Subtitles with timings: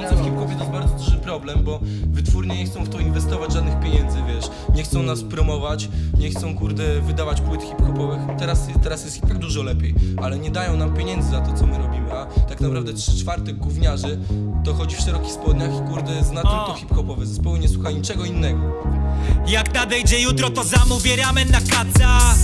[0.00, 3.52] pieniądze w hip-hopie to jest bardzo duży problem, bo wytwórnie nie chcą w to inwestować
[3.52, 4.44] żadnych pieniędzy, wiesz.
[4.74, 5.88] Nie chcą nas promować,
[6.18, 8.20] nie chcą, kurde, wydawać płyt hip-hopowych.
[8.38, 11.66] Teraz, teraz jest i tak dużo lepiej, ale nie dają nam pieniędzy za to, co
[11.66, 14.18] my robimy, a tak naprawdę trzy czwarte gówniarzy
[14.64, 18.60] to chodzi w szerokich spodniach i, kurde, zna tylko hip-hopowe zespoły, nie słucha niczego innego.
[19.46, 22.34] Jak nadejdzie jutro to zamówię ramen na kaca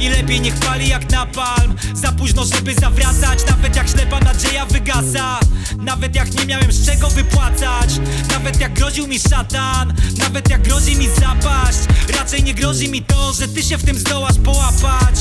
[0.00, 1.74] I lepiej niech pali jak napalm.
[1.94, 3.38] Za późno żeby zawracać.
[3.50, 5.40] Nawet jak ślepa nadzieja wygasa.
[5.78, 7.90] Nawet jak nie miałem z czego wypłacać.
[8.30, 9.94] Nawet jak groził mi szatan.
[10.18, 11.78] Nawet jak grozi mi zapaść.
[12.18, 15.14] Raczej nie grozi mi to, że ty się w tym zdołasz połapać.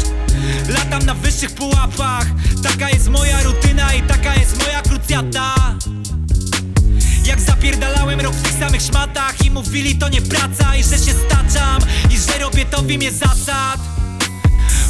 [0.70, 2.26] Latam na wyższych pułapach.
[2.64, 5.56] Taka jest moja rutyna i taka jest moja krucjata.
[7.26, 11.14] Jak zapierdalałem rok w tych samych szmatach I mówili to nie praca i że się
[11.26, 13.47] staczam I że robię to w imię zasad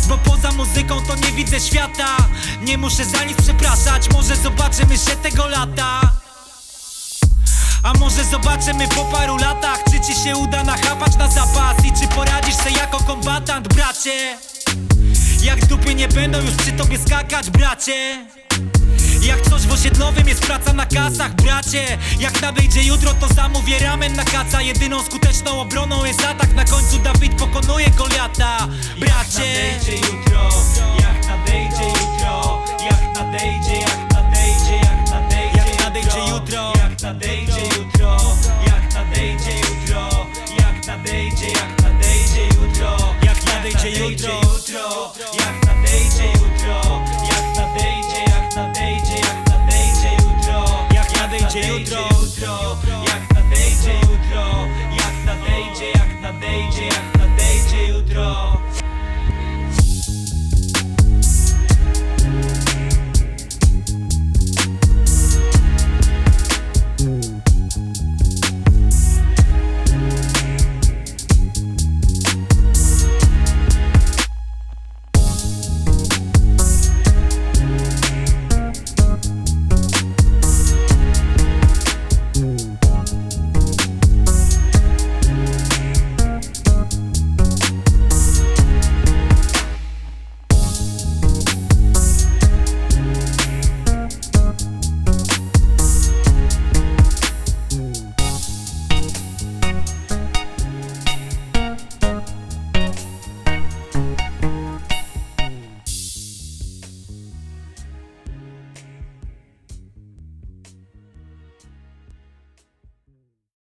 [0.07, 2.17] Bo poza muzyką to nie widzę świata.
[2.61, 4.09] Nie muszę za nic przepraszać.
[4.13, 6.01] Może zobaczymy się tego lata.
[7.83, 12.07] A może zobaczymy po paru latach Czy ci się uda nachapać na zapas I czy
[12.15, 14.37] poradzisz sobie jako kombatant, bracie?
[15.41, 18.25] Jak dupy nie będą już przy tobie skakać, bracie?
[19.21, 21.97] Jak coś w osiedlowym jest praca na kasach, bracie?
[22.19, 24.61] Jak nadejdzie jutro to zamówię ramen na kaca.
[24.61, 26.53] Jedyną skuteczną obroną jest atak.
[26.53, 28.67] Na końcu Dawid pokonuje Goliata,
[28.99, 29.66] bracie
[43.87, 47.01] nadejdzie jutro, jak nadejdzie jutro.
[47.29, 50.87] Jak nadejdzie, jak nadejdzie, jak nadejdzie jutro.
[50.93, 54.67] Jak nadejdzie jutro, jak nadejdzie jutro.
[54.97, 58.56] Jak nadejdzie, jak nadejdzie, jak nadejdzie jutro